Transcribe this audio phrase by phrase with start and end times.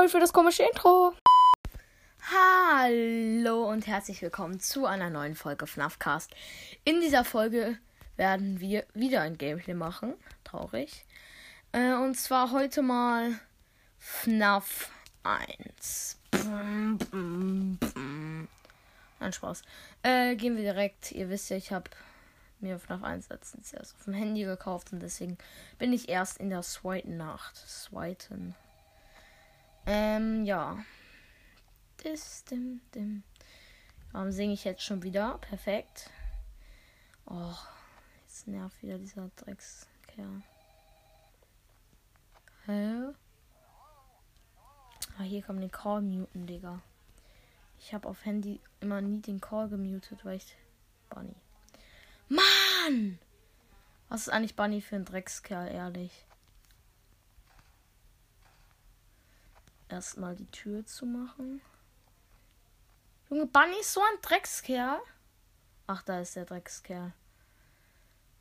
[0.00, 1.12] Sorry für das komische Intro.
[2.32, 6.34] Hallo und herzlich willkommen zu einer neuen Folge FNAFcast.
[6.84, 7.76] In dieser Folge
[8.16, 10.14] werden wir wieder ein Gameplay machen.
[10.42, 11.04] Traurig.
[11.72, 13.38] Äh, und zwar heute mal
[13.98, 14.90] FNAF
[15.22, 16.18] 1.
[16.40, 17.78] Nein,
[19.32, 19.62] Spaß.
[20.02, 21.12] Äh, gehen wir direkt.
[21.12, 21.90] Ihr wisst ja, ich habe
[22.60, 25.36] mir FNAF 1 letztens erst auf dem Handy gekauft und deswegen
[25.78, 27.54] bin ich erst in der zweiten Nacht.
[27.56, 28.54] Zweiten.
[29.86, 30.78] Ähm, ja.
[32.02, 33.22] Das, dim, dim.
[34.12, 35.38] Warum singe ich jetzt schon wieder?
[35.38, 36.10] Perfekt.
[37.26, 37.54] Oh,
[38.22, 40.42] jetzt nervt wieder dieser Dreckskerl.
[42.66, 43.14] Hä?
[45.18, 46.80] Ah, hier man den Call muten, Digga.
[47.78, 50.56] Ich habe auf Handy immer nie den Call gemutet, weil ich.
[51.08, 51.34] Bunny.
[52.28, 53.18] Mann!
[54.08, 56.24] Was ist eigentlich Bunny für ein Dreckskerl, ehrlich?
[59.90, 61.60] Erstmal die Tür zu machen.
[63.28, 65.00] Junge, Bunny ist so ein Dreckskerl.
[65.88, 67.12] Ach, da ist der Dreckskerl.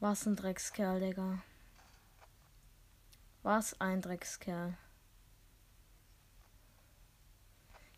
[0.00, 1.38] Was ein Dreckskerl, Digga.
[3.44, 4.76] Was ein Dreckskerl.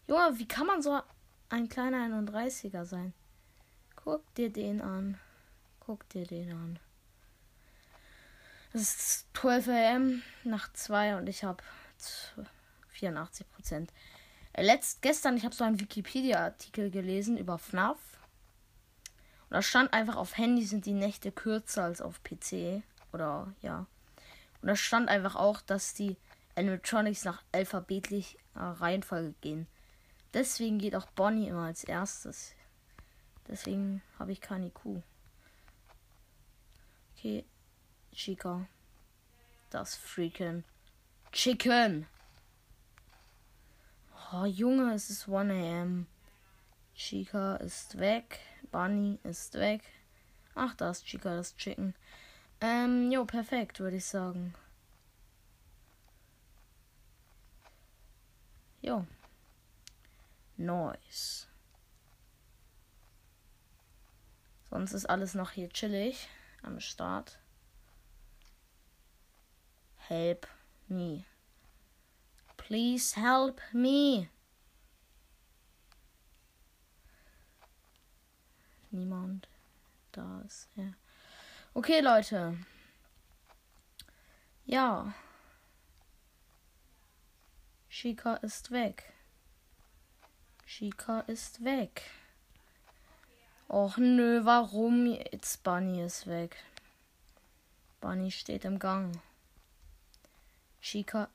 [0.06, 1.00] Junge, wie kann man so
[1.48, 3.14] ein kleiner 31er sein?
[3.96, 5.18] Guck dir den an.
[5.80, 6.78] Guck dir den an.
[8.74, 11.62] Es ist 12 am nach 2 und ich habe
[12.98, 13.92] 84 Prozent.
[14.52, 17.98] Äh, letzt, gestern, ich habe so einen Wikipedia-Artikel gelesen über FNAF.
[19.48, 22.82] Und da stand einfach, auf Handy sind die Nächte kürzer als auf PC.
[23.12, 23.86] Oder ja.
[24.60, 26.16] Und da stand einfach auch, dass die
[26.56, 29.66] Animatronics nach alphabetlicher Reihenfolge gehen.
[30.34, 32.55] Deswegen geht auch Bonnie immer als erstes.
[33.46, 35.02] Deswegen habe ich keine Kuh.
[37.17, 37.44] Okay,
[38.12, 38.67] Chica.
[39.70, 40.64] Das freaking
[41.33, 42.06] Chicken.
[44.30, 46.06] Oh, Junge, es ist 1 am.
[46.94, 48.40] Chica ist weg.
[48.70, 49.83] Bunny ist weg.
[50.55, 51.94] Ach, da ist Chica, das Chicken.
[52.61, 54.55] Ähm, jo, perfekt, würde ich sagen.
[58.83, 59.06] Jo.
[60.58, 61.48] Nice.
[64.68, 66.28] Sonst ist alles noch hier chillig
[66.62, 67.38] am Start.
[69.96, 70.46] Help
[70.86, 71.24] me.
[72.68, 74.29] Please help me.
[78.90, 79.48] Niemand.
[80.12, 80.92] Da ist er.
[81.73, 82.58] Okay, Leute.
[84.67, 85.14] Ja.
[87.89, 89.14] Chica ist weg.
[90.67, 92.02] Chica ist weg.
[93.68, 95.62] Och nö, warum jetzt?
[95.62, 96.56] Bunny ist weg.
[98.02, 99.18] Bunny steht im Gang.
[100.83, 101.30] Chica.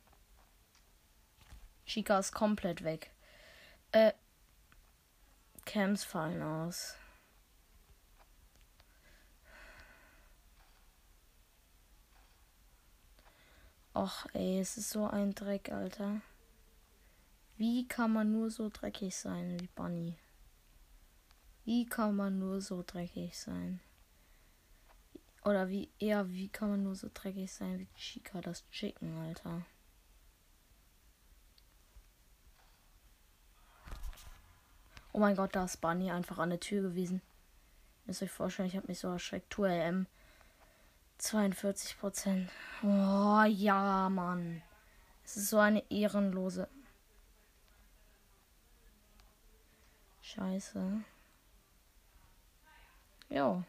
[1.85, 3.11] Chica ist komplett weg.
[3.91, 4.13] Äh.
[5.65, 6.95] Cams fallen aus.
[13.93, 16.21] Och ey, es ist so ein Dreck, Alter.
[17.57, 20.17] Wie kann man nur so dreckig sein wie Bunny?
[21.63, 23.79] Wie kann man nur so dreckig sein?
[25.45, 29.63] Oder wie eher, wie kann man nur so dreckig sein wie Chica, das Chicken, Alter?
[35.13, 37.21] Oh mein Gott, da ist Bunny einfach an der Tür gewesen.
[38.05, 39.51] Müsst euch vorstellen, ich habe mich so erschreckt.
[39.51, 40.07] Tour LM.
[41.19, 42.49] 42 Prozent.
[42.81, 44.63] Oh ja, Mann.
[45.23, 46.67] Es ist so eine ehrenlose.
[50.23, 51.03] Scheiße.
[53.29, 53.63] Ja.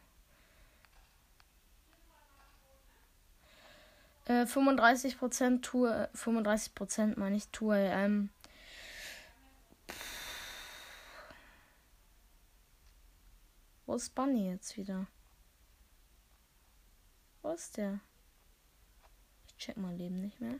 [4.24, 8.30] Äh, 35% Tour, 35% meine ich Tour ähm.
[13.94, 15.06] Ist Bunny jetzt wieder?
[17.42, 18.00] Wo ist der?
[19.46, 20.58] Ich check mein Leben nicht mehr.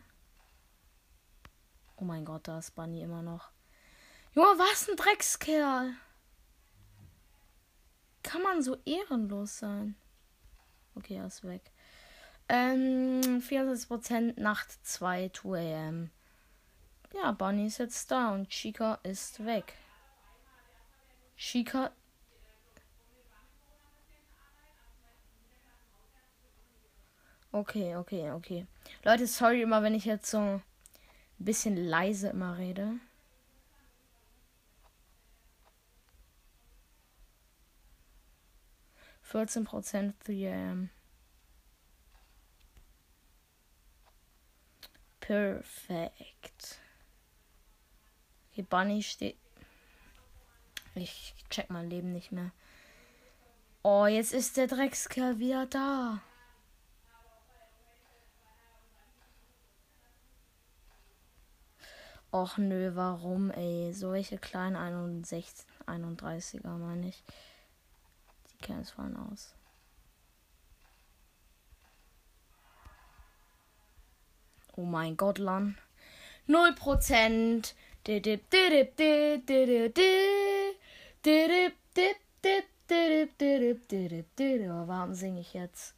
[1.97, 3.51] Oh mein Gott, da ist Bunny immer noch.
[4.35, 5.95] Junge, was ein Dreckskerl!
[8.35, 9.95] kann man so ehrenlos sein?
[10.97, 11.71] Okay, er ist weg.
[12.49, 16.11] Ähm, 64% Nacht 2, 2 am.
[17.15, 19.75] Ja, Bunny ist jetzt da und Chica ist weg.
[21.37, 21.93] Chica.
[27.55, 28.67] Okay, okay, okay.
[29.05, 30.63] Leute, sorry immer, wenn ich jetzt so ein
[31.39, 32.99] bisschen leise immer rede.
[39.31, 40.89] 14% 3am.
[45.21, 46.81] Perfekt.
[48.51, 49.39] Okay, Bunny steht.
[50.97, 52.51] Ich check mein Leben nicht mehr.
[53.85, 56.21] Oh, jetzt ist der Dreckskerl wieder da.
[62.35, 63.93] Och nö, warum, ey?
[63.93, 67.23] So welche kleinen 61, 31er meine ich.
[68.51, 69.55] Die kennen es vorhin aus.
[74.75, 75.79] Oh mein Gott, Lan.
[76.49, 77.77] Null Prozent.
[84.89, 85.95] Warum singe ich jetzt?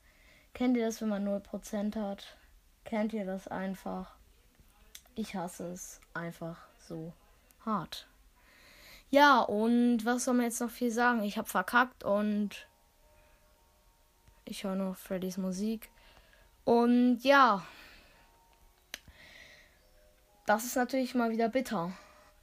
[0.53, 2.37] Kennt ihr das, wenn man null Prozent hat?
[2.85, 4.16] Kennt ihr das einfach?
[5.19, 7.15] Ich hasse es einfach so
[7.65, 8.07] hart.
[9.09, 11.23] Ja, und was soll man jetzt noch viel sagen?
[11.23, 12.69] Ich habe verkackt und
[14.45, 15.89] ich höre noch Freddys Musik.
[16.65, 17.65] Und ja,
[20.45, 21.93] das ist natürlich mal wieder bitter.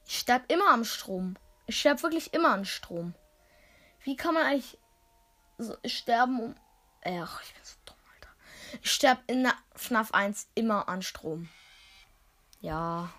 [0.04, 1.36] Ich sterbe immer am Strom.
[1.66, 3.14] Ich sterbe wirklich immer an Strom.
[4.02, 4.78] Wie kann man eigentlich
[5.58, 6.54] so sterben um.
[7.04, 8.34] Ach, ich bin so dumm, Alter.
[8.82, 11.48] Ich sterbe in FNAF 1 immer an Strom.
[12.64, 13.12] Ja.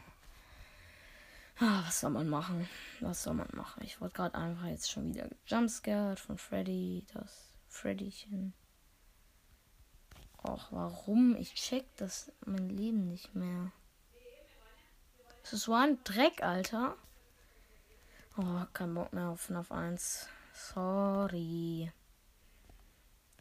[1.59, 2.67] Ah, was soll man machen?
[2.99, 3.83] Was soll man machen?
[3.83, 7.05] Ich wurde gerade einfach jetzt schon wieder jumpscared von Freddy.
[7.13, 8.55] Das Freddychen.
[10.43, 11.35] Och, warum?
[11.35, 13.71] Ich check das mein Leben nicht mehr.
[15.43, 16.95] Das ist so ein Dreck, Alter.
[18.37, 20.27] Oh, kein Bock mehr auf FNAF 1.
[20.53, 21.91] Sorry.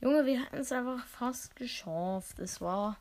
[0.02, 2.38] Junge, wir hatten es einfach fast geschafft.
[2.40, 2.98] Es war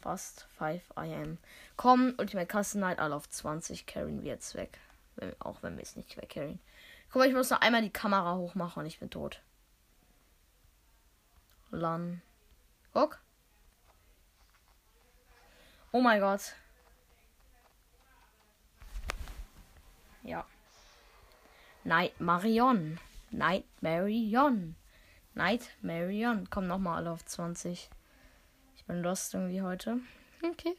[0.00, 1.38] fast 5 am.
[1.76, 3.86] Komm, Ultimate Custom Night alle auf 20.
[3.86, 4.78] Carryen wir jetzt weg.
[5.38, 6.60] auch wenn wir es nicht wegcarryen.
[7.10, 9.42] Guck mal, ich muss noch einmal die Kamera hochmachen und ich bin tot.
[11.70, 12.22] Lan.
[12.92, 13.20] Guck.
[15.92, 16.54] Oh mein Gott.
[20.22, 20.44] Ja.
[21.84, 22.98] Night Marion.
[23.30, 24.76] Night Marion.
[25.34, 26.48] Night Marion.
[26.50, 27.90] Komm nochmal alle auf 20
[28.90, 30.00] bin lost irgendwie heute.
[30.42, 30.74] Okay.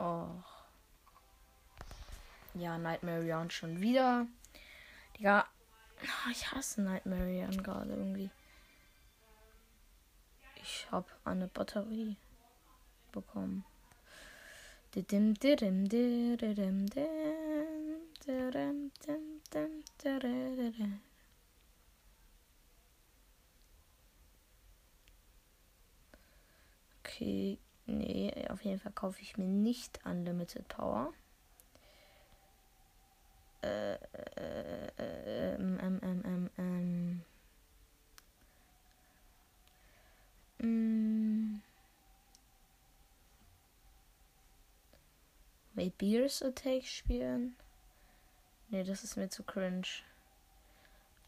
[0.00, 0.26] Oh.
[2.54, 4.26] Ja, Nightmare on schon wieder.
[5.16, 5.46] Digga.
[6.02, 8.30] Ah, ich hasse Nightmare on gerade irgendwie.
[10.56, 12.16] Ich hab eine Batterie
[13.12, 13.64] bekommen.
[14.92, 17.41] Didim, didim, didim, didim.
[27.00, 31.12] Okay, nee, auf jeden Fall kaufe ich mir nicht Unlimited Power.
[33.62, 37.22] Äh, äh, ähm, ähm, ähm, ähm,
[40.58, 41.58] ähm.
[41.58, 41.62] Mm.
[45.74, 47.56] Will Beers Attack spielen?
[48.72, 49.86] Nee, das ist mir zu cringe.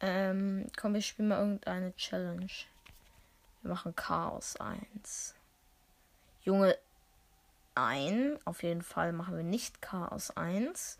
[0.00, 2.50] Ähm, komm, wir spielen mal irgendeine Challenge.
[3.60, 5.34] Wir machen Chaos 1.
[6.40, 6.78] Junge,
[7.74, 8.38] ein.
[8.46, 10.96] Auf jeden Fall machen wir nicht Chaos 1.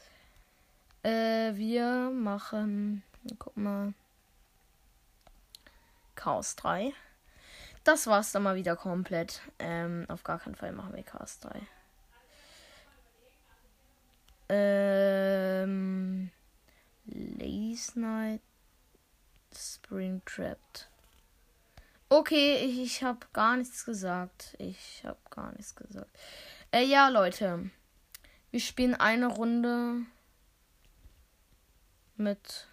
[1.02, 3.02] Äh, wir machen.
[3.38, 3.95] Guck mal.
[6.14, 6.92] Chaos 3.
[7.85, 9.40] Das war's dann mal wieder komplett.
[9.59, 11.62] Ähm, auf gar keinen Fall machen wir Chaos 3.
[14.50, 16.30] Ähm.
[17.06, 18.40] Ladies Night.
[19.52, 20.88] Spring Trapped.
[22.08, 24.54] Okay, ich, ich habe gar nichts gesagt.
[24.58, 26.11] Ich habe gar nichts gesagt.
[26.70, 27.70] Äh, ja, Leute.
[28.50, 30.06] Wir spielen eine Runde
[32.16, 32.68] mit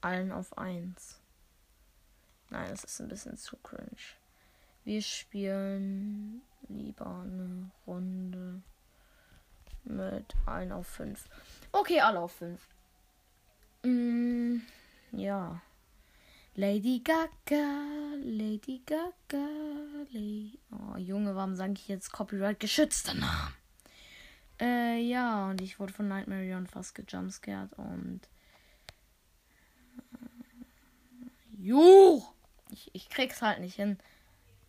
[0.00, 1.20] allen auf 1.
[2.48, 3.96] Nein, das ist ein bisschen zu cringe.
[4.84, 8.62] Wir spielen lieber eine Runde
[9.84, 11.28] mit allen auf 5.
[11.72, 12.60] Okay, alle auf 5.
[13.82, 14.60] Mm,
[15.12, 15.60] ja.
[16.54, 19.48] Lady Gaga, Lady Gaga,
[20.12, 20.58] Lady.
[20.70, 23.54] Oh, Junge, warum sage ich jetzt Copyright geschützter Namen?
[24.60, 28.20] Äh, ja, und ich wurde von Nightmare on fast gejumpscared und.
[30.12, 32.22] Äh, Juh!
[32.70, 33.98] Ich, ich krieg's halt nicht hin,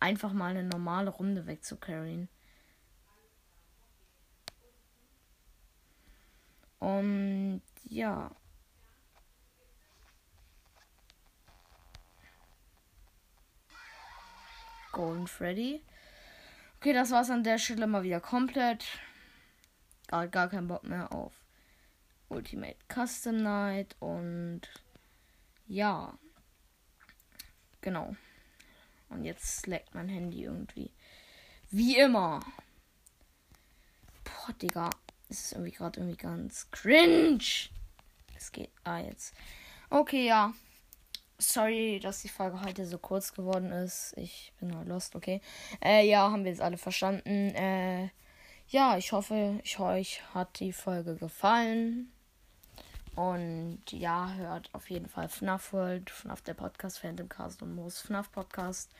[0.00, 2.28] einfach mal eine normale Runde wegzucarryen.
[6.78, 8.30] Und ja.
[14.92, 15.82] Golden Freddy.
[16.78, 18.84] Okay, das war's an der Stelle mal wieder komplett.
[20.06, 21.32] Gar, gar keinen Bock mehr auf
[22.28, 24.62] Ultimate Custom Night und
[25.66, 26.18] ja.
[27.80, 28.14] genau.
[29.08, 30.90] Und jetzt leckt mein Handy irgendwie.
[31.70, 32.40] Wie immer.
[34.24, 34.90] Boah, Digga.
[35.28, 37.70] Es ist irgendwie gerade irgendwie ganz cringe.
[38.36, 38.70] Es geht.
[38.84, 39.34] Ah, jetzt.
[39.88, 40.52] Okay, ja.
[41.42, 44.14] Sorry, dass die Folge heute so kurz geworden ist.
[44.16, 45.40] Ich bin halt lost, okay.
[45.84, 47.52] Äh, ja, haben wir jetzt alle verstanden.
[47.54, 48.10] Äh,
[48.68, 52.12] ja, ich hoffe, ich, euch hat die Folge gefallen.
[53.16, 58.00] Und ja, hört auf jeden Fall FNAF World, FNAF der Podcast, Phantom Cast und Moos
[58.00, 58.90] FNAF Podcast.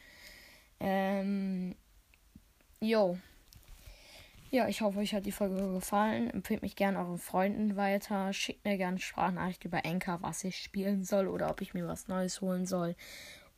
[0.80, 1.76] Ähm,
[2.80, 3.18] jo.
[4.52, 6.28] Ja, ich hoffe, euch hat die Folge gefallen.
[6.28, 8.34] Empfehlt mich gerne euren Freunden weiter.
[8.34, 12.06] Schickt mir gerne Sprachnachricht über Anchor, was ich spielen soll oder ob ich mir was
[12.06, 12.94] Neues holen soll.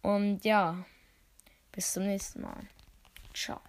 [0.03, 0.85] Und ja,
[1.73, 2.61] bis zum nächsten Mal.
[3.35, 3.61] Ciao.